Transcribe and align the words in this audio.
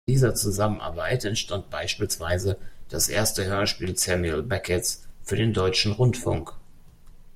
In 0.07 0.13
dieser 0.15 0.33
Zusammenarbeit 0.33 1.25
entstand 1.25 1.69
beispielsweise 1.69 2.57
das 2.89 3.07
erste 3.07 3.45
Hörspiel 3.45 3.95
Samuel 3.95 4.41
Becketts 4.41 5.07
für 5.21 5.35
den 5.35 5.53
deutschen 5.53 5.91
Rundfunk. 5.91 6.55